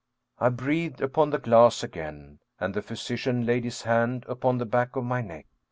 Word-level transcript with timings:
I 0.39 0.49
breathed 0.49 0.99
upon 0.99 1.29
the 1.29 1.37
glass 1.37 1.83
again 1.83 2.39
and 2.59 2.73
the 2.73 2.81
physician 2.81 3.45
laid 3.45 3.63
his 3.65 3.83
hand 3.83 4.25
upon 4.27 4.57
the 4.57 4.65
back 4.65 4.95
of 4.95 5.03
my 5.03 5.21
neck. 5.21 5.45